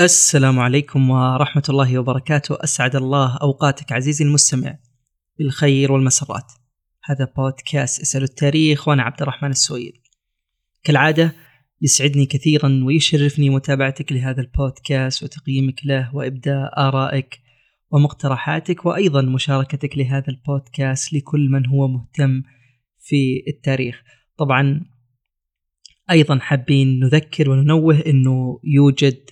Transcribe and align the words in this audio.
السلام 0.00 0.58
عليكم 0.58 1.10
ورحمة 1.10 1.62
الله 1.68 1.98
وبركاته. 1.98 2.56
أسعد 2.64 2.96
الله 2.96 3.36
أوقاتك 3.36 3.92
عزيزي 3.92 4.24
المستمع 4.24 4.78
بالخير 5.38 5.92
والمسرات. 5.92 6.52
هذا 7.04 7.32
بودكاست 7.36 8.00
أسأل 8.00 8.22
التاريخ 8.22 8.88
وأنا 8.88 9.02
عبد 9.02 9.22
الرحمن 9.22 9.50
السويد. 9.50 9.92
كالعادة 10.84 11.34
يسعدني 11.82 12.26
كثيرا 12.26 12.84
ويشرفني 12.84 13.50
متابعتك 13.50 14.12
لهذا 14.12 14.40
البودكاست 14.40 15.22
وتقييمك 15.22 15.80
له 15.86 16.16
وإبداء 16.16 16.78
آرائك 16.88 17.40
ومقترحاتك 17.90 18.86
وأيضا 18.86 19.22
مشاركتك 19.22 19.98
لهذا 19.98 20.28
البودكاست 20.28 21.12
لكل 21.12 21.48
من 21.48 21.66
هو 21.66 21.88
مهتم 21.88 22.42
في 22.98 23.42
التاريخ. 23.48 24.02
طبعا 24.36 24.80
أيضا 26.10 26.38
حابين 26.38 27.00
نذكر 27.00 27.50
وننوه 27.50 28.02
أنه 28.06 28.60
يوجد 28.64 29.30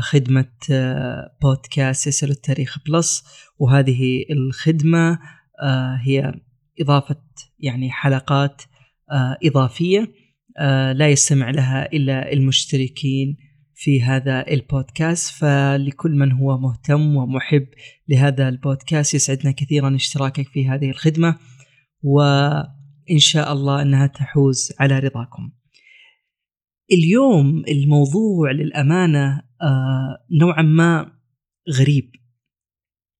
خدمة 0.00 0.52
آه، 0.70 1.36
بودكاست 1.42 2.06
يسأل 2.06 2.30
التاريخ 2.30 2.78
بلس. 2.86 3.24
وهذه 3.58 4.24
الخدمة 4.30 5.18
آه، 5.62 6.00
هي 6.02 6.34
إضافة 6.80 7.22
يعني 7.58 7.90
حلقات 7.90 8.62
إضافية 9.44 10.12
لا 10.92 11.08
يستمع 11.08 11.50
لها 11.50 11.92
إلا 11.92 12.32
المشتركين 12.32 13.36
في 13.74 14.02
هذا 14.02 14.44
البودكاست. 14.50 15.40
فلكل 15.40 16.10
من 16.10 16.32
هو 16.32 16.58
مهتم 16.58 17.16
ومحب 17.16 17.66
لهذا 18.08 18.48
البودكاست 18.48 19.14
يسعدنا 19.14 19.50
كثيرا 19.52 19.96
اشتراكك 19.96 20.48
في 20.48 20.68
هذه 20.68 20.90
الخدمة. 20.90 21.38
وإن 22.02 23.18
شاء 23.18 23.52
الله 23.52 23.82
أنها 23.82 24.06
تحوز 24.06 24.72
على 24.80 24.98
رضاكم. 24.98 25.50
اليوم 26.92 27.64
الموضوع 27.68 28.50
للأمانة 28.50 29.28
آه 29.28 29.45
نوعا 30.40 30.62
ما 30.62 31.12
غريب. 31.78 32.12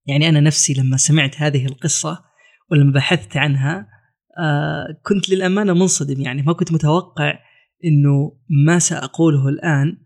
يعني 0.07 0.29
أنا 0.29 0.41
نفسي 0.41 0.75
لما 0.75 0.97
سمعت 0.97 1.37
هذه 1.37 1.67
القصة 1.67 2.25
ولما 2.71 2.93
بحثت 2.93 3.37
عنها 3.37 3.89
آه 4.39 5.01
كنت 5.03 5.29
للأمانة 5.29 5.73
منصدم. 5.73 6.21
يعني 6.21 6.43
ما 6.43 6.53
كنت 6.53 6.73
متوقع 6.73 7.39
أنه 7.85 8.41
ما 8.67 8.79
سأقوله 8.79 9.49
الآن 9.49 9.99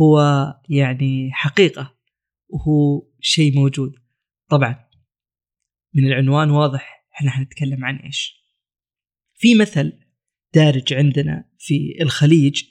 هو 0.00 0.20
يعني 0.68 1.30
حقيقة 1.32 1.94
وهو 2.48 3.08
شيء 3.20 3.54
موجود. 3.56 3.92
طبعا 4.50 4.88
من 5.94 6.06
العنوان 6.06 6.50
واضح 6.50 7.06
إحنا 7.14 7.30
حنتكلم 7.30 7.84
عن 7.84 7.96
إيش. 7.96 8.38
في 9.34 9.54
مثل 9.54 9.92
دارج 10.54 10.94
عندنا 10.94 11.44
في 11.58 11.98
الخليج 12.00 12.62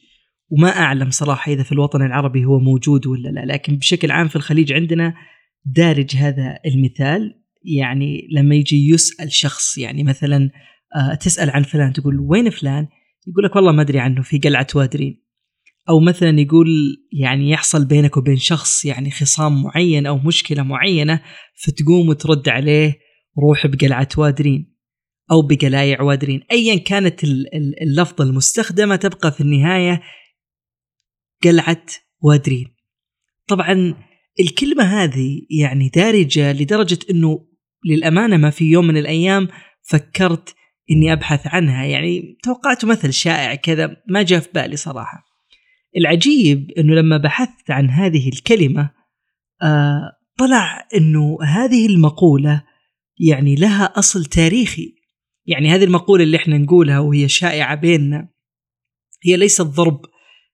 وما 0.49 0.69
أعلم 0.69 1.09
صراحة 1.09 1.51
إذا 1.51 1.63
في 1.63 1.71
الوطن 1.71 2.05
العربي 2.05 2.45
هو 2.45 2.59
موجود 2.59 3.07
ولا 3.07 3.29
لا 3.29 3.45
لكن 3.53 3.75
بشكل 3.75 4.11
عام 4.11 4.27
في 4.27 4.35
الخليج 4.35 4.73
عندنا 4.73 5.13
دارج 5.65 6.15
هذا 6.15 6.59
المثال. 6.65 7.43
يعني 7.63 8.27
لما 8.31 8.55
يجي 8.55 8.89
يسأل 8.89 9.33
شخص 9.33 9.77
يعني 9.77 10.03
مثلا 10.03 10.49
آه، 10.95 11.15
تسأل 11.15 11.49
عن 11.49 11.63
فلان 11.63 11.93
تقول 11.93 12.19
وين 12.19 12.49
فلان؟ 12.49 12.87
يقول 13.27 13.43
لك 13.43 13.55
والله 13.55 13.71
ما 13.71 13.81
أدري 13.81 13.99
عنه 13.99 14.21
في 14.21 14.37
قلعة 14.37 14.67
وادرين. 14.75 15.23
أو 15.89 15.99
مثلا 15.99 16.39
يقول 16.39 16.67
يعني 17.13 17.49
يحصل 17.49 17.85
بينك 17.85 18.17
وبين 18.17 18.37
شخص 18.37 18.85
يعني 18.85 19.11
خصام 19.11 19.63
معين 19.63 20.05
أو 20.05 20.17
مشكلة 20.17 20.63
معينة 20.63 21.21
فتقوم 21.55 22.09
وترد 22.09 22.49
عليه 22.49 22.99
روح 23.43 23.67
بقلعة 23.67 24.07
وادرين 24.17 24.77
أو 25.31 25.41
بقلايع 25.41 26.01
وادرين. 26.01 26.41
ايا 26.51 26.77
كانت 26.77 27.23
اللفظه 27.81 28.23
المستخدمة 28.23 28.95
تبقى 28.95 29.31
في 29.31 29.41
النهاية 29.41 30.01
قلعه 31.43 31.85
وادرين 32.21 32.67
طبعا 33.47 33.95
الكلمة 34.39 34.83
هذه 34.83 35.41
يعني 35.59 35.89
دارجة 35.89 36.51
لدرجة 36.53 36.99
إنه 37.09 37.47
للأمانة 37.85 38.37
ما 38.37 38.49
في 38.49 38.65
يوم 38.65 38.87
من 38.87 38.97
الأيام 38.97 39.47
فكرت 39.81 40.55
إني 40.91 41.13
أبحث 41.13 41.47
عنها. 41.47 41.85
يعني 41.85 42.37
توقعت 42.43 42.85
مثل 42.85 43.13
شائع 43.13 43.55
كذا 43.55 43.97
ما 44.09 44.23
جاء 44.23 44.39
في 44.39 44.49
بالي 44.53 44.75
صراحة. 44.75 45.23
العجيب 45.97 46.71
إنه 46.77 46.93
لما 46.93 47.17
بحثت 47.17 47.71
عن 47.71 47.89
هذه 47.89 48.29
الكلمة 48.29 48.91
آه 49.61 50.11
طلع 50.37 50.87
إنه 50.95 51.37
هذه 51.43 51.85
المقولة 51.85 52.63
يعني 53.19 53.55
لها 53.55 53.85
أصل 53.85 54.25
تاريخي. 54.25 54.95
يعني 55.45 55.69
هذه 55.69 55.83
المقولة 55.83 56.23
اللي 56.23 56.37
إحنا 56.37 56.57
نقولها 56.57 56.99
وهي 56.99 57.27
شائعة 57.27 57.75
بيننا 57.75 58.29
هي 59.23 59.37
ليست 59.37 59.61
ضرب 59.61 60.01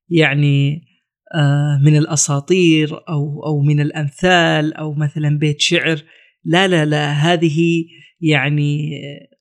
يعني 0.09 0.81
آه 1.35 1.79
من 1.83 1.97
الأساطير 1.97 2.93
أو 3.09 3.45
أو 3.45 3.61
من 3.61 3.79
الأمثال 3.79 4.73
أو 4.73 4.93
مثلا 4.93 5.37
بيت 5.37 5.61
شعر. 5.61 6.03
لا 6.43 6.67
لا 6.67 6.85
لا 6.85 7.11
هذه 7.11 7.85
يعني 8.21 8.91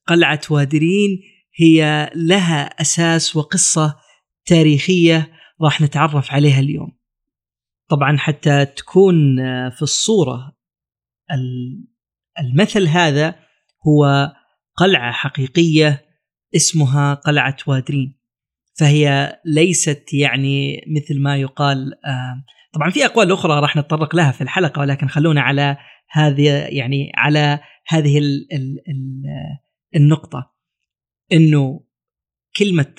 قلعة 0.07 0.41
وادرين 0.49 1.19
هي 1.55 2.09
لها 2.15 2.63
أساس 2.63 3.35
وقصة 3.35 3.95
تاريخية 4.45 5.31
راح 5.61 5.81
نتعرف 5.81 6.31
عليها 6.31 6.59
اليوم. 6.59 6.91
طبعا 7.89 8.17
حتى 8.17 8.65
تكون 8.65 9.15
في 9.69 9.81
الصورة. 9.81 10.57
المثل 12.39 12.87
هذا 12.87 13.35
هو 13.87 14.33
قلعة 14.75 15.11
حقيقية 15.11 16.05
اسمها 16.55 17.13
قلعة 17.13 17.57
وادرين. 17.67 18.19
فهي 18.73 19.35
ليست 19.45 20.13
يعني 20.13 20.85
مثل 20.87 21.21
ما 21.21 21.37
يقال 21.37 21.93
طبعا 22.73 22.89
في 22.89 23.05
أقوال 23.05 23.31
أخرى 23.31 23.59
راح 23.59 23.75
نتطرق 23.75 24.15
لها 24.15 24.31
في 24.31 24.41
الحلقة 24.41 24.79
ولكن 24.79 25.07
خلونا 25.07 25.41
على 25.41 25.77
هذه 26.09 26.47
يعني 26.49 27.11
على 27.15 27.59
هذه 27.87 28.21
النقطة. 29.95 30.53
إنه 31.33 31.83
كلمة 32.55 32.95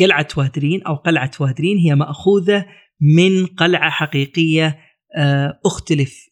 قلعة 0.00 0.28
وادرين 0.36 0.82
أو 0.82 0.94
قلعة 0.94 1.30
وادرين 1.40 1.78
هي 1.78 1.94
مأخوذة 1.94 2.66
من 3.00 3.46
قلعة 3.46 3.90
حقيقية 3.90 4.78
آه، 5.16 5.60
أختلف 5.66 6.28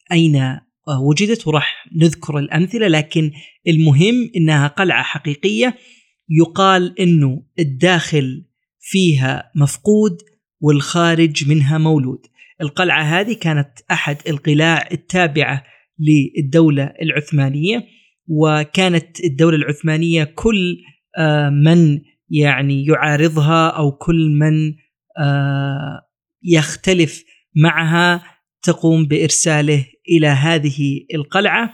آه، 0.87 1.01
وجدت 1.01 1.47
وراح 1.47 1.87
نذكر 1.95 2.37
الأمثلة 2.37 2.87
لكن 2.87 3.31
المهم 3.67 4.31
أنها 4.35 4.67
قلعة 4.67 5.03
حقيقية. 5.03 5.77
يقال 6.29 6.99
أنه 6.99 7.43
الداخل 7.59 8.45
فيها 8.83 9.51
مفقود 9.55 10.17
والخارج 10.61 11.49
منها 11.49 11.77
مولود. 11.77 12.19
القلعة 12.61 13.03
هذه 13.03 13.33
كانت 13.33 13.69
أحد 13.91 14.17
القلاع 14.27 14.89
التابعة 14.91 15.63
للدولة 15.99 16.93
العثمانية 17.01 17.87
وكانت 18.27 19.23
الدولة 19.23 19.55
العثمانية 19.55 20.23
كل 20.23 20.77
آه، 21.17 21.49
من 21.49 22.01
يعني 22.29 22.85
يعارضها 22.85 23.69
أو 23.69 23.91
كل 23.91 24.29
من 24.29 24.73
آه، 25.19 26.01
يختلف 26.43 27.23
معها 27.55 28.23
تقوم 28.61 29.05
بإرساله 29.05 29.85
إلى 30.09 30.27
هذه 30.27 31.05
القلعة. 31.15 31.73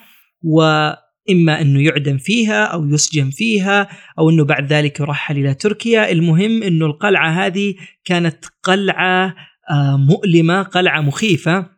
واما 1.28 1.62
أنه 1.62 1.84
يعدم 1.84 2.18
فيها 2.18 2.66
أو 2.66 2.86
يسجن 2.86 3.30
فيها 3.30 3.90
أو 4.20 4.30
أنه 4.30 4.46
بعد 4.46 4.74
ذلك 4.74 5.00
يرحل 5.00 5.38
إلى 5.38 5.54
تركيا، 5.54 6.12
المهم 6.12 6.64
أنه 6.64 6.86
القلعة 6.86 7.46
هذه 7.46 7.76
كانت 8.06 8.46
قلعة 8.64 9.36
آه، 9.72 9.98
مؤلمة، 9.98 10.62
قلعة 10.62 11.02
مخيفة 11.02 11.70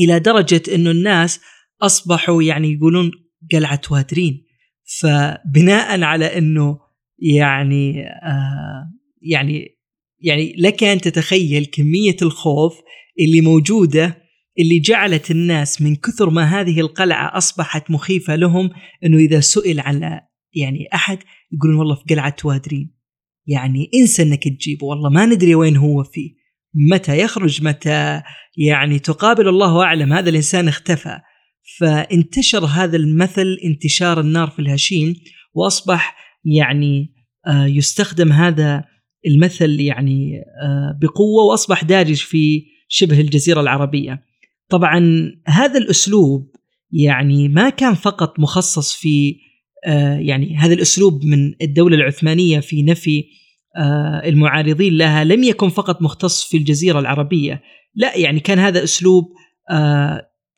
إلى 0.00 0.18
درجة 0.18 0.62
أنه 0.74 0.90
الناس 0.90 1.40
أصبحوا 1.82 2.42
يعني 2.42 2.72
يقولون 2.72 3.10
قلعة 3.52 3.80
وادرين. 3.90 4.46
فبناء 5.00 6.02
على 6.02 6.38
أنه 6.38 6.78
يعني 7.18 8.02
آه 8.08 8.92
يعني 9.22 9.78
يعني 10.20 10.54
لك 10.58 10.84
أن 10.84 11.00
تتخيل 11.00 11.64
كمية 11.64 12.16
الخوف 12.22 12.80
اللي 13.20 13.40
موجودة 13.40 14.25
اللي 14.58 14.78
جعلت 14.78 15.30
الناس 15.30 15.82
من 15.82 15.96
كثر 15.96 16.30
ما 16.30 16.60
هذه 16.60 16.80
القلعة 16.80 17.38
أصبحت 17.38 17.90
مخيفة 17.90 18.36
لهم 18.36 18.70
إنه 19.04 19.16
إذا 19.16 19.40
سئل 19.40 19.80
على 19.80 20.20
يعني 20.54 20.88
أحد 20.94 21.18
يقولون 21.52 21.78
والله 21.78 21.94
في 21.94 22.14
قلعة 22.14 22.36
وادرين 22.44 22.96
يعني 23.46 23.90
إنسى 23.94 24.22
إنك 24.22 24.48
تجيبه. 24.48 24.86
والله 24.86 25.10
ما 25.10 25.26
ندري 25.26 25.54
وين 25.54 25.76
هو 25.76 26.04
فيه. 26.04 26.30
متى 26.92 27.18
يخرج؟ 27.18 27.64
متى؟ 27.64 28.22
يعني 28.56 28.98
تقابل 28.98 29.48
الله 29.48 29.82
أعلم. 29.82 30.12
هذا 30.12 30.30
الإنسان 30.30 30.68
اختفى. 30.68 31.20
فانتشر 31.78 32.64
هذا 32.64 32.96
المثل 32.96 33.56
انتشار 33.64 34.20
النار 34.20 34.50
في 34.50 34.58
الهشيم 34.58 35.14
وأصبح 35.54 36.16
يعني 36.44 37.14
آه، 37.46 37.66
يستخدم 37.66 38.32
هذا 38.32 38.84
المثل 39.26 39.80
يعني 39.80 40.32
آه، 40.62 40.98
بقوة 41.02 41.44
وأصبح 41.50 41.84
دارج 41.84 42.14
في 42.14 42.62
شبه 42.88 43.20
الجزيرة 43.20 43.60
العربية. 43.60 44.25
طبعا 44.68 45.32
هذا 45.46 45.78
الأسلوب 45.78 46.50
يعني 46.92 47.48
ما 47.48 47.70
كان 47.70 47.94
فقط 47.94 48.40
مخصص 48.40 48.94
في 48.94 49.36
آه، 49.86 50.18
يعني 50.18 50.56
هذا 50.56 50.74
الأسلوب 50.74 51.24
من 51.24 51.54
الدولة 51.62 51.96
العثمانية 51.96 52.60
في 52.60 52.82
نفي 52.82 53.24
المعارضين 54.24 54.96
لها 54.96 55.24
لم 55.24 55.44
يكن 55.44 55.68
فقط 55.68 56.02
مختص 56.02 56.44
في 56.44 56.56
الجزيرة 56.56 56.98
العربية، 56.98 57.62
لا 57.94 58.16
يعني 58.16 58.40
كان 58.40 58.58
هذا 58.58 58.84
أسلوب 58.84 59.24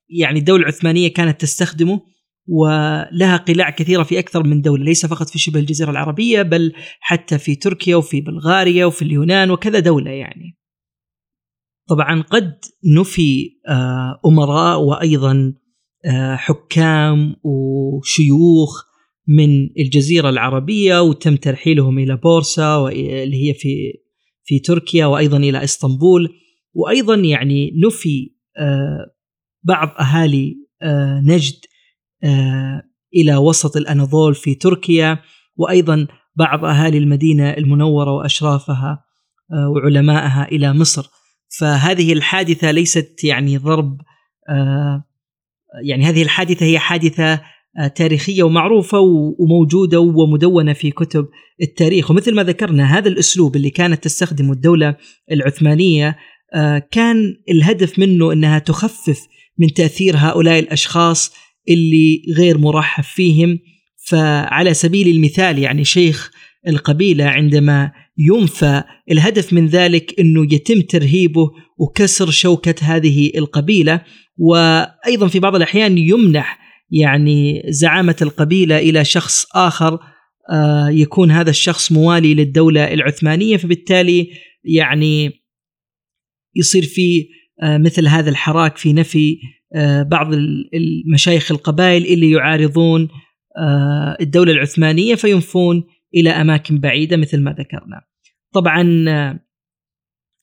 يعني 0.08 0.38
الدولة 0.38 0.62
العثمانية 0.62 1.08
كانت 1.08 1.40
تستخدمه 1.40 2.00
ولها 2.48 3.36
قلاع 3.36 3.70
كثيرة 3.70 4.02
في 4.02 4.18
أكثر 4.18 4.46
من 4.46 4.60
دولة 4.62 4.84
ليس 4.84 5.06
فقط 5.06 5.28
في 5.28 5.38
شبه 5.38 5.60
الجزيرة 5.60 5.90
العربية 5.90 6.42
بل 6.42 6.72
حتى 7.00 7.38
في 7.38 7.54
تركيا 7.54 7.96
وفي 7.96 8.20
بلغاريا 8.20 8.86
وفي 8.86 9.02
اليونان 9.02 9.50
وكذا 9.50 9.78
دولة 9.78 10.10
يعني. 10.10 10.57
طبعا 11.88 12.22
قد 12.22 12.58
نفي 12.96 13.50
آه، 13.68 14.20
أمراء 14.26 14.80
وأيضا 14.80 15.54
آه، 16.04 16.36
حكام 16.36 17.36
وشيوخ 17.42 18.84
من 19.28 19.68
الجزيرة 19.78 20.28
العربية 20.28 21.02
وتم 21.02 21.36
ترحيلهم 21.36 21.98
إلى 21.98 22.16
بورصة 22.16 22.88
اللي 22.88 23.48
هي 23.48 23.54
في 23.54 23.92
في 24.44 24.58
تركيا 24.58 25.06
وأيضا 25.06 25.36
إلى 25.36 25.64
إسطنبول. 25.64 26.28
وأيضا 26.74 27.14
يعني 27.14 27.72
نفي 27.86 28.30
آه، 28.58 29.06
بعض 29.62 29.88
أهالي 30.00 30.56
نجد 31.22 31.54
إلى 33.14 33.36
وسط 33.36 33.76
الأناضول 33.76 34.34
في 34.34 34.54
تركيا. 34.54 35.18
وأيضا 35.56 36.06
بعض 36.36 36.64
أهالي 36.64 36.98
المدينة 36.98 37.50
المنورة 37.50 38.10
وأشرافها 38.10 39.04
وعلمائها 39.74 40.48
إلى 40.52 40.72
مصر. 40.72 41.17
فهذه 41.48 42.12
الحادثة 42.12 42.70
ليست 42.70 43.24
يعني 43.24 43.56
ضرب 43.56 43.98
آه، 44.48 45.04
يعني 45.84 46.04
هذه 46.04 46.22
الحادثة 46.22 46.66
هي 46.66 46.78
حادثة 46.78 47.40
تاريخية 47.94 48.42
ومعروفة 48.42 48.98
وموجودة 49.38 50.00
ومدونة 50.00 50.72
في 50.72 50.90
كتب 50.90 51.28
التاريخ. 51.62 52.10
ومثل 52.10 52.34
ما 52.34 52.42
ذكرنا 52.42 52.98
هذا 52.98 53.08
الأسلوب 53.08 53.56
اللي 53.56 53.70
كانت 53.70 54.04
تستخدمه 54.04 54.52
الدولة 54.52 54.96
العثمانية 55.32 56.16
كان 56.90 57.34
الهدف 57.48 57.98
منه 57.98 58.32
إنها 58.32 58.58
تخفف 58.58 59.20
من 59.58 59.74
تأثير 59.74 60.16
هؤلاء 60.16 60.58
الأشخاص 60.58 61.32
اللي 61.68 62.22
غير 62.36 62.58
مرحب 62.58 63.04
فيهم. 63.04 63.58
فعلى 64.06 64.74
سبيل 64.74 65.08
المثال 65.08 65.58
يعني 65.58 65.84
شيخ 65.84 66.30
القبيلة 66.68 67.24
عندما 67.24 67.92
ينفى 68.18 68.82
الهدف 69.10 69.52
من 69.52 69.66
ذلك 69.66 70.20
إنه 70.20 70.54
يتم 70.54 70.80
ترهيبه 70.80 71.50
وكسر 71.78 72.30
شوكة 72.30 72.74
هذه 72.82 73.30
القبيلة 73.36 74.00
وأيضا 74.36 75.28
في 75.28 75.38
بعض 75.38 75.54
الأحيان 75.54 75.98
يمنح 75.98 76.58
يعني 76.90 77.62
زعامة 77.68 78.16
القبيلة 78.22 78.78
إلى 78.78 79.04
شخص 79.04 79.46
آخر 79.54 79.98
آه، 80.50 80.88
يكون 80.88 81.30
هذا 81.30 81.50
الشخص 81.50 81.92
موالي 81.92 82.34
للدولة 82.34 82.84
العثمانية 82.84 83.56
فبالتالي 83.56 84.30
يعني 84.64 85.30
يصير 86.56 86.82
في 86.82 87.28
آه، 87.62 87.78
مثل 87.78 88.08
هذا 88.08 88.30
الحراك 88.30 88.76
في 88.76 88.92
نفي 88.92 89.38
آه، 89.74 90.02
بعض 90.02 90.34
المشايخ 90.74 91.52
القبائل 91.52 92.06
اللي 92.06 92.30
يعارضون 92.30 93.08
الدولة 94.20 94.52
العثمانية 94.52 95.14
فينفون 95.14 95.84
إلى 96.20 96.30
أماكن 96.30 96.80
بعيدة 96.80 97.16
مثل 97.16 97.40
ما 97.40 97.50
ذكرنا. 97.50 98.00
طبعا 98.54 99.04
آه، 99.08 99.40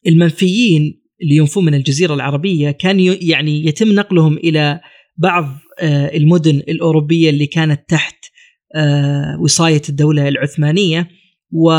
المنفيين 0.08 1.02
اللي 1.22 1.36
ينفون 1.36 1.66
من 1.66 1.74
الجزيرة 1.74 2.14
العربية 2.14 2.72
كان 2.72 3.00
يعني 3.00 3.66
يتم 3.66 3.88
نقلهم 3.88 4.38
إلى 4.38 4.80
بعض 5.18 5.46
المدن 6.14 6.56
الأوروبية 6.56 7.30
اللي 7.30 7.46
كانت 7.46 7.82
تحت 7.90 8.16
وصاية 9.40 9.82
الدولة 9.90 10.28
العثمانية. 10.28 11.08
و 11.52 11.72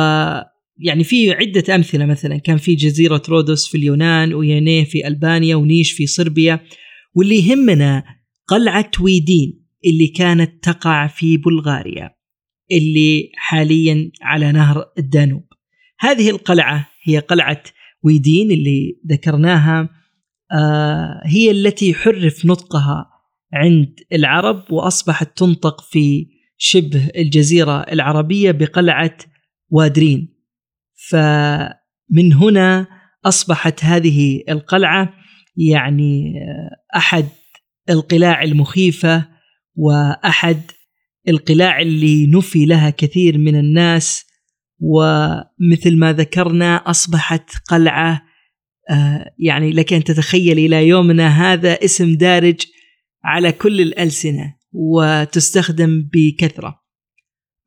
يعني 0.79 1.05
في 1.05 1.33
عدة 1.33 1.75
أمثلة 1.75 2.07
مثلا 2.07 2.37
كان 2.37 2.57
في 2.57 2.75
جزيرة 2.75 3.23
رودوس 3.29 3.69
في 3.69 3.79
اليونان 3.79 4.35
ويانيه 4.35 4.85
في 4.85 5.07
ألبانيا 5.07 5.57
ونيش 5.57 5.93
في 5.93 6.07
صربيا. 6.07 6.61
واللي 7.15 7.49
يهمنا 7.49 8.05
قلعة 8.49 8.91
ويدين 9.01 9.67
اللي 9.87 10.07
كانت 10.07 10.65
تقع 10.65 11.07
في 11.07 11.37
بلغاريا. 11.37 12.16
اللي 12.71 13.31
حاليا 13.35 14.11
على 14.23 14.53
نهر 14.53 14.85
الدانوب. 14.99 15.45
هذه 16.01 16.31
القلعة 16.31 16.89
هي 17.03 17.19
قلعة 17.19 17.63
ويدين 18.03 18.51
اللي 18.51 19.01
ذكرناها 19.11 19.89
آه 20.53 21.21
هي 21.25 21.51
التي 21.51 21.95
حرف 21.95 22.47
نطقها 22.47 23.07
عند 23.53 23.95
العرب 24.13 24.73
وأصبحت 24.73 25.39
تنطق 25.39 25.81
في 25.81 26.27
شبه 26.59 27.11
الجزيرة 27.17 27.81
العربية 27.81 28.51
بقلعة 28.51 29.17
وادرين. 29.71 30.37
فمن 31.09 32.33
هنا 32.33 32.87
أصبحت 33.25 33.85
هذه 33.85 34.43
القلعة 34.49 35.15
يعني 35.57 36.33
أحد 36.97 37.27
القلاع 37.91 38.43
المخيفة 38.43 39.29
وأحد 39.75 40.61
القلاع 41.29 41.81
اللي 41.81 42.27
نفي 42.27 42.67
لها 42.67 42.91
كثير 42.91 43.39
من 43.39 43.59
الناس 43.59 44.27
ومثل 44.81 45.97
ما 45.97 46.13
ذكرنا 46.13 46.77
أصبحت 46.77 47.51
قلعة 47.69 48.23
آه، 48.91 49.35
يعني 49.39 49.71
لك 49.73 49.93
أن 49.93 50.05
تتخيل 50.05 50.59
إلى 50.59 50.89
يومنا 50.89 51.29
هذا 51.29 51.73
اسم 51.85 52.17
دارج 52.17 52.67
على 53.25 53.53
كل 53.53 53.81
الألسنة 53.81 54.57
وتستخدم 54.73 56.09
بكثرة. 56.13 56.83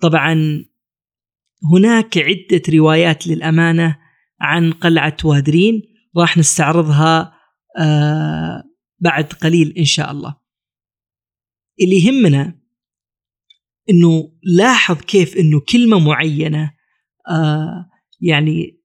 طبعا 0.02 0.66
هناك 1.74 2.18
عدة 2.18 2.62
روايات 2.70 3.28
للأمانة 3.28 3.98
عن 4.42 4.72
قلعة 4.72 5.18
وادرين 5.24 5.82
راح 6.18 6.38
نستعرضها 6.38 7.34
آه 7.80 8.64
بعد 9.00 9.26
قليل 9.26 9.74
إن 9.78 9.86
شاء 9.86 10.12
الله. 10.12 10.36
اللي 11.82 12.06
يهمنا 12.06 12.59
إنه 13.90 14.32
لاحظ 14.44 14.98
كيف 15.02 15.38
إنه 15.38 15.60
كلمة 15.60 16.00
معينة 16.00 16.72
آه 17.30 17.86
يعني 18.22 18.80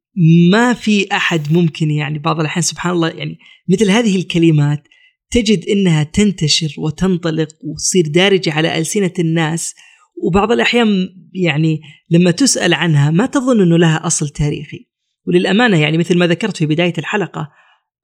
ما 0.50 0.72
في 0.72 1.06
أحد 1.12 1.52
ممكن 1.52 1.90
يعني 1.90 2.18
بعض 2.18 2.40
الأحيان 2.40 2.62
سبحان 2.62 2.92
الله 2.92 3.08
يعني 3.08 3.38
مثل 3.68 3.90
هذه 3.90 4.16
الكلمات 4.16 4.88
تجد 5.30 5.64
إنها 5.68 6.02
تنتشر 6.02 6.74
وتنطلق 6.78 7.48
وتصير 7.64 8.04
دارجة 8.06 8.52
على 8.52 8.78
ألسنة 8.78 9.12
الناس 9.18 9.74
وبعض 10.22 10.52
الأحيان 10.52 11.08
يعني 11.32 11.80
لما 12.10 12.30
تسأل 12.30 12.74
عنها 12.74 13.10
ما 13.10 13.26
تظن 13.26 13.60
إنه 13.60 13.78
لها 13.78 14.06
أصل 14.06 14.28
تاريخي. 14.28 14.88
وللأمانة 15.26 15.80
يعني 15.80 15.98
مثل 15.98 16.18
ما 16.18 16.26
ذكرت 16.26 16.56
في 16.56 16.66
بداية 16.66 16.92
الحلقة 16.98 17.48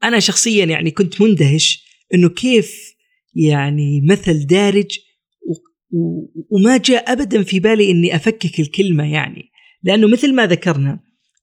أنا 0.05 0.21
شخصيا 0.21 0.65
يعني 0.65 0.91
كنت 0.91 1.21
مندهش 1.23 1.85
إنه 2.15 2.29
كيف 2.29 2.95
يعني 3.35 4.01
مثل 4.11 4.47
دارج 4.47 4.99
وما 6.51 6.77
جاء 6.77 7.13
ابدا 7.13 7.43
في 7.43 7.61
بالي 7.61 7.91
إني 7.91 8.17
أفكك 8.17 8.61
الكلمة 8.61 9.13
يعني. 9.13 9.51
لأنه 9.83 10.09
مثل 10.09 10.35
ما 10.35 10.47
ذكرنا 10.47 11.01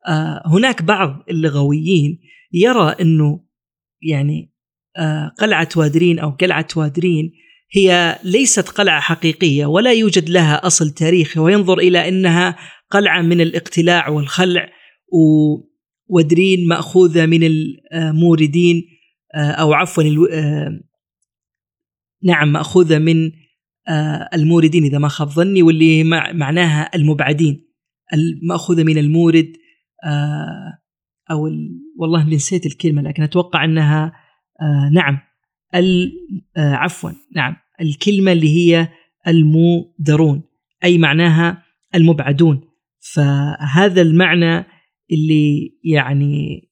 آه، 0.08 0.44
هناك 0.46 0.82
بعض 0.82 1.24
اللغويين 1.30 2.20
يرى 2.54 2.96
إنه 3.01 3.44
يعني 4.01 4.54
آه، 4.98 5.32
قلعة 5.39 5.70
وادرين 5.75 6.20
أو 6.20 6.30
قلعة 6.30 6.68
وادرين 6.75 7.32
هي 7.72 8.20
ليست 8.24 8.70
قلعة 8.70 9.00
حقيقية 9.00 9.66
ولا 9.66 9.94
يوجد 9.94 10.30
لها 10.30 10.68
أصل 10.68 10.89
تاريخي 10.89 11.39
وينظر 11.39 11.80
إلى 11.80 12.10
إنها 12.10 12.56
قلعة 12.92 13.22
من 13.22 13.42
الاقتلاع 13.42 14.10
والخلع 14.10 14.70
ودرين 16.10 16.68
مأخوذة 16.68 17.25
من 17.25 17.44
الموردين 17.44 18.84
آه، 19.36 19.51
أو 19.51 19.74
عفوا 19.74 20.04
نعم 22.24 22.51
مأخوذة 22.54 22.98
من 22.98 23.32
الموردين 24.34 24.84
إذا 24.84 24.98
ما 24.98 25.08
خاب 25.08 25.29
ظني 25.29 25.63
واللي 25.63 26.03
معناها 26.34 26.89
المبعدين. 26.96 27.67
ماخوذه 28.44 28.84
من 28.84 28.98
المورد 28.98 29.53
أو 31.32 31.50
والله 31.98 32.29
نسيت 32.29 32.65
الكلمة 32.65 33.01
لكن 33.01 33.24
أتوقع 33.24 33.65
أنها 33.65 34.13
نعم. 34.91 35.20
عفوا 36.58 37.12
نعم. 37.36 37.56
الكلمة 37.82 38.32
اللي 38.32 38.50
هي 38.58 38.89
المودرون 39.27 40.44
أي 40.84 40.98
معناها 40.98 41.63
المبعدون. 41.96 42.62
فهذا 43.13 44.01
المعنى 44.01 44.65
اللي 45.12 45.77
يعني 45.84 46.67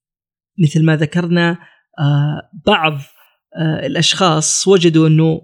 مثل 0.60 0.86
ما 0.86 0.96
ذكرنا 0.96 1.58
آه، 2.00 2.50
بعض 2.66 2.94
آه، 3.58 3.86
الأشخاص 3.86 4.68
وجدوا 4.68 5.08
أنه 5.08 5.42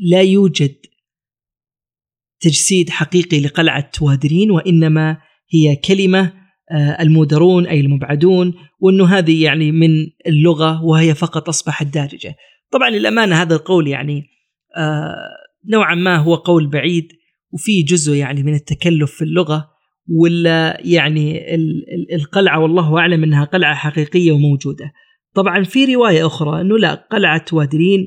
لا 0.00 0.22
يوجد 0.22 0.76
تجسيد 2.40 2.90
حقيقي 2.90 3.40
لقلعة 3.40 3.90
وادرين 4.00 4.50
وإنما 4.50 5.18
هي 5.52 5.76
كلمة 5.76 6.32
آه، 6.72 7.02
المودرون 7.02 7.66
أي 7.66 7.80
المبعدون 7.80 8.54
وإنه 8.80 9.06
هذه 9.06 9.44
يعني 9.44 9.72
من 9.72 9.90
اللغة 10.26 10.84
وهي 10.84 11.14
فقط 11.14 11.48
أصبحت 11.48 11.86
دارجة. 11.86 12.36
طبعا 12.70 12.90
للأمانة 12.90 13.42
هذا 13.42 13.54
القول 13.54 13.88
يعني 13.88 14.26
نوعا 15.68 15.94
ما 15.94 16.16
هو 16.16 16.34
قول 16.34 16.70
بعيد 16.70 17.08
وفي 17.52 17.82
جزء 17.82 18.14
يعني 18.14 18.42
من 18.42 18.54
التكلف 18.54 19.10
في 19.10 19.22
اللغة 19.22 19.70
ولا 20.08 20.80
يعني 20.84 21.54
القلعة 22.14 22.58
والله 22.58 22.98
أعلم 22.98 23.24
إنها 23.24 23.44
قلعة 23.44 23.74
حقيقية 23.74 24.32
وموجودة. 24.32 24.92
طبعا 25.34 25.62
في 25.62 25.94
رواية 25.94 26.26
أخرى 26.26 26.60
أنه 26.60 26.78
لا 26.78 26.94
قلعة 26.94 27.44
وادرين 27.52 28.06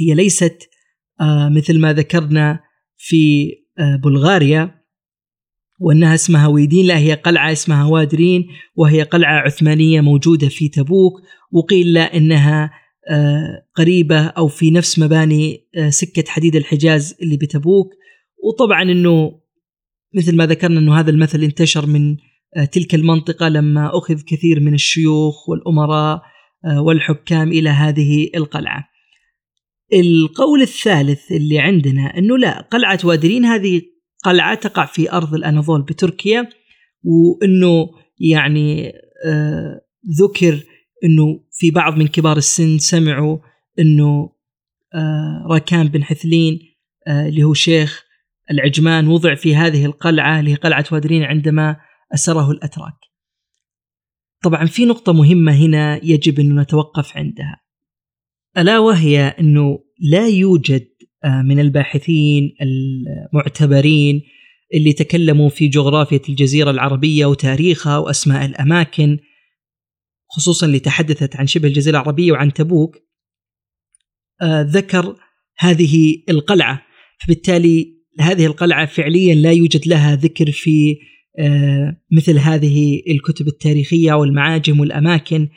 هي 0.00 0.14
ليست 0.14 0.58
آه، 0.62 0.77
مثل 1.50 1.80
ما 1.80 1.92
ذكرنا 1.92 2.60
في 2.96 3.52
آه، 3.78 3.96
بلغاريا 3.96 4.74
وأنها 5.80 6.14
اسمها 6.14 6.46
ويدين 6.46 6.86
لا 6.86 6.98
هي 6.98 7.14
قلعة 7.14 7.52
اسمها 7.52 7.84
وادرين 7.84 8.46
وهي 8.76 9.02
قلعة 9.02 9.40
عثمانية 9.40 10.00
موجودة 10.00 10.48
في 10.48 10.68
تبوك 10.68 11.12
وقيل 11.52 11.92
لا 11.92 12.16
أنها 12.16 12.70
آه، 13.10 13.66
قريبة 13.74 14.26
أو 14.26 14.48
في 14.48 14.70
نفس 14.70 14.98
مباني 14.98 15.68
سكة 15.88 16.24
حديد 16.28 16.56
الحجاز 16.56 17.16
اللي 17.22 17.36
بتبوك. 17.36 17.88
وطبعا 18.44 18.82
أنه 18.82 19.40
مثل 20.14 20.36
ما 20.36 20.46
ذكرنا 20.46 20.80
أنه 20.80 21.00
هذا 21.00 21.10
المثل 21.10 21.42
انتشر 21.42 21.86
من 21.86 22.16
تلك 22.72 22.94
المنطقة 22.94 23.48
لما 23.48 23.98
أخذ 23.98 24.20
كثير 24.26 24.60
من 24.60 24.74
الشيوخ 24.74 25.48
والأمراء 25.48 26.22
والحكام 26.78 27.48
إلى 27.48 27.70
هذه 27.70 28.30
القلعة. 28.34 28.84
القول 29.92 30.62
الثالث 30.62 31.32
اللي 31.32 31.58
عندنا 31.58 32.18
إنه 32.18 32.38
لا 32.38 32.60
قلعة 32.60 32.98
وادرين 33.04 33.44
هذه 33.44 33.82
قلعة 34.24 34.54
تقع 34.54 34.86
في 34.86 35.12
أرض 35.12 35.34
الأناضول 35.34 35.82
بتركيا 35.82 36.48
وإنه 37.04 37.90
يعني 38.18 38.92
آه 39.26 39.80
ذكر 40.20 40.64
إنه 41.04 41.40
في 41.52 41.70
بعض 41.70 41.96
من 41.96 42.06
كبار 42.06 42.36
السن 42.36 42.78
سمعوا 42.78 43.38
إنه 43.78 44.32
آه 44.94 45.46
راكان 45.50 45.88
بن 45.88 46.04
حثلين 46.04 46.58
آه 47.06 47.28
اللي 47.28 47.42
هو 47.42 47.54
شيخ 47.54 48.04
العجمان 48.50 49.08
وضع 49.08 49.34
في 49.34 49.56
هذه 49.56 49.84
القلعة 49.84 50.40
اللي 50.40 50.50
هي 50.50 50.54
قلعة 50.54 50.84
وادرين 50.92 51.22
عندما 51.22 51.76
أسره 52.14 52.50
الأتراك. 52.50 52.94
طبعا 54.44 54.66
في 54.66 54.84
نقطة 54.84 55.12
مهمة 55.12 55.52
هنا 55.52 56.04
يجب 56.04 56.40
ان 56.40 56.60
نتوقف 56.60 57.16
عندها. 57.16 57.60
ألا 58.58 58.78
وهي 58.78 59.20
أنه 59.20 59.78
لا 60.00 60.28
يوجد 60.28 60.88
آه، 61.24 61.42
من 61.42 61.60
الباحثين 61.60 62.54
المعتبرين 62.62 64.22
اللي 64.74 64.92
تكلموا 64.92 65.48
في 65.48 65.68
جغرافيا 65.68 66.20
الجزيرة 66.28 66.70
العربية 66.70 67.26
وتاريخها 67.26 67.98
وأسماء 67.98 68.44
الأماكن 68.44 69.18
خصوصا 70.30 70.66
اللي 70.66 70.78
تحدثت 70.78 71.36
عن 71.36 71.46
شبه 71.46 71.68
الجزيرة 71.68 72.00
العربية 72.00 72.32
وعن 72.32 72.52
تبوك 72.52 72.96
آه، 74.42 74.62
ذكر 74.62 75.16
هذه 75.58 76.22
القلعة. 76.28 76.82
فبالتالي 77.24 77.98
هذه 78.20 78.46
القلعة 78.46 78.86
فعليا 78.86 79.34
لا 79.34 79.52
يوجد 79.52 79.88
لها 79.88 80.16
ذكر 80.16 80.50
في 80.52 80.96
آه، 81.38 81.96
مثل 82.12 82.38
هذه 82.38 83.02
الكتب 83.10 83.48
التاريخية 83.48 84.12
والمعاجم 84.12 84.80
والأماكن. 84.80 85.48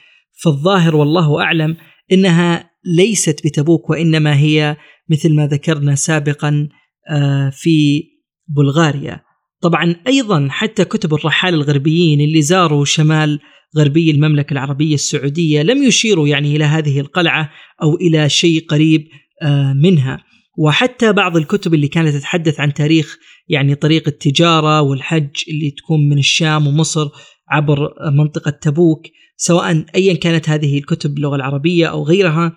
فالظاهر 0.43 0.95
والله 0.95 1.41
أعلم 1.41 1.77
أنها 2.11 2.70
ليست 2.85 3.45
بتبوك 3.45 3.89
وإنما 3.89 4.37
هي 4.37 4.77
مثل 5.09 5.35
ما 5.35 5.47
ذكرنا 5.47 5.95
سابقا 5.95 6.69
آه، 7.09 7.49
في 7.49 8.03
بلغاريا. 8.47 9.21
طبعا 9.61 9.95
أيضا 10.07 10.47
حتى 10.49 10.85
كتب 10.85 11.13
الرحاله 11.13 11.57
الغربيين 11.57 12.21
اللي 12.21 12.41
زاروا 12.41 12.85
شمال 12.85 13.39
غربي 13.77 14.11
المملكة 14.11 14.53
العربية 14.53 14.93
السعودية 14.93 15.61
لم 15.61 15.83
يشيروا 15.83 16.27
يعني 16.27 16.55
إلى 16.55 16.63
هذه 16.63 16.99
القلعة 16.99 17.51
أو 17.83 17.95
إلى 17.95 18.29
شيء 18.29 18.65
قريب 18.65 19.07
آه، 19.41 19.73
منها. 19.73 20.23
وحتى 20.57 21.13
بعض 21.13 21.37
الكتب 21.37 21.73
اللي 21.73 21.87
كانت 21.87 22.15
تتحدث 22.15 22.59
عن 22.59 22.73
تاريخ 22.73 23.17
يعني 23.47 23.75
طريق 23.75 24.07
التجارة 24.07 24.81
والحج 24.81 25.29
اللي 25.49 25.71
تكون 25.71 26.09
من 26.09 26.17
الشام 26.17 26.67
ومصر 26.67 27.09
عبر 27.49 27.93
منطقة 28.11 28.51
تبوك 28.51 29.01
سواء 29.43 29.85
ايا 29.95 30.13
كانت 30.13 30.49
هذه 30.49 30.77
الكتب 30.77 31.13
باللغة 31.13 31.35
العربية 31.35 31.87
أو 31.87 32.03
غيرها 32.03 32.55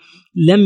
لم 0.48 0.60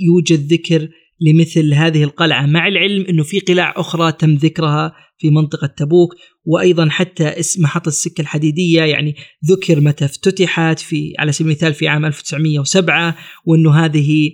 يوجد 0.00 0.52
ذكر 0.52 0.88
لمثل 1.20 1.74
هذه 1.74 2.04
القلعة. 2.04 2.46
مع 2.46 2.68
العلم 2.68 3.06
إنه 3.08 3.22
في 3.22 3.40
قلاع 3.40 3.74
أخرى 3.76 4.12
تم 4.12 4.34
ذكرها 4.34 4.92
في 5.18 5.30
منطقة 5.30 5.66
تبوك 5.66 6.14
وأيضا 6.44 6.88
حتى 6.88 7.24
اسم 7.24 7.62
محطة 7.62 7.88
السكة 7.88 8.20
الحديدية 8.20 8.82
يعني 8.82 9.14
ذكر 9.50 9.80
متى 9.80 10.04
افتتحت 10.04 10.78
في 10.78 11.14
على 11.18 11.32
سبيل 11.32 11.50
المثال 11.50 11.74
في 11.74 11.88
عام 11.88 12.04
1907 12.04 13.16
وإنه 13.46 13.84
هذه 13.84 14.30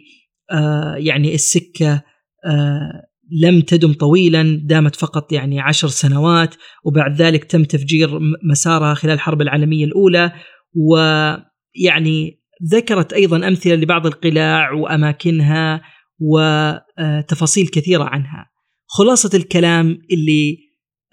آه 0.52 0.94
يعني 0.99 1.35
السكة 1.35 2.02
آه 2.47 3.11
لم 3.42 3.61
تدم 3.61 3.92
طويلا 3.92 4.61
دامت 4.64 4.97
فقط 4.97 5.32
يعني 5.32 5.61
عشر 5.61 5.88
سنوات 5.88 6.54
وبعد 6.85 7.23
ذلك 7.23 7.44
تم 7.44 7.64
تفجير 7.64 8.18
مسارها 8.50 8.94
خلال 8.94 9.14
الحرب 9.14 9.42
العالمية 9.42 9.85
الأولى. 9.85 10.32
ويعني 10.75 12.41
ذكرت 12.73 13.12
أيضا 13.12 13.49
أمثلة 13.49 13.75
لبعض 13.75 14.07
القلاع 14.07 14.73
وأماكنها 14.73 15.83
وتفاصيل 16.19 17.69
كثيرة 17.69 18.05
عنها. 18.05 18.50
خلاصة 18.87 19.31
الكلام 19.35 19.99
اللي 20.12 20.59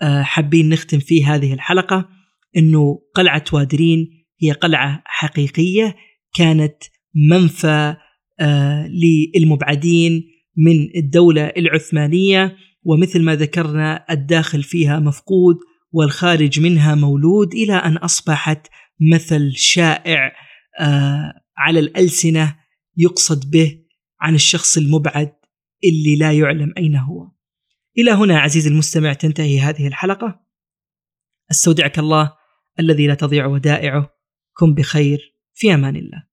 آه، 0.01 0.21
حابين 0.21 0.69
نختم 0.69 0.99
فيه 0.99 1.35
هذه 1.35 1.53
الحلقة 1.53 2.09
إنه 2.57 2.99
قلعة 3.15 3.43
وادرين 3.53 4.07
هي 4.41 4.51
قلعة 4.51 5.03
حقيقية 5.05 5.95
كانت 6.35 6.75
منفى 7.31 7.95
آه، 8.39 8.89
للمبعدين 9.35 10.23
من 10.57 10.89
الدولة 10.95 11.45
العثمانية 11.45 12.55
ومثل 12.83 13.23
ما 13.23 13.35
ذكرنا 13.35 14.05
الداخل 14.11 14.63
فيها 14.63 14.99
مفقود 14.99 15.55
والخارج 15.91 16.59
منها 16.59 16.95
مولود 16.95 17.53
إلى 17.53 17.73
أن 17.73 17.97
أصبحت 17.97 18.67
مثل 18.99 19.53
شائع 19.55 20.35
آه 20.79 21.33
على 21.57 21.79
الألسنة 21.79 22.55
يقصد 22.97 23.51
به 23.51 23.83
عن 24.21 24.35
الشخص 24.35 24.77
المبعد 24.77 25.33
اللي 25.83 26.15
لا 26.15 26.33
يعلم 26.33 26.73
أين 26.77 26.95
هو. 26.95 27.31
إلى 27.97 28.11
هنا 28.11 28.39
عزيزي 28.39 28.69
المستمع 28.69 29.13
تنتهي 29.13 29.59
هذه 29.59 29.87
الحلقة. 29.87 30.39
أستودعك 31.51 31.99
الله 31.99 32.33
الذي 32.79 33.07
لا 33.07 33.13
تضيع 33.13 33.45
ودائعه. 33.45 34.09
كن 34.53 34.73
بخير. 34.73 35.35
في 35.53 35.73
أمان 35.73 35.95
الله. 35.95 36.26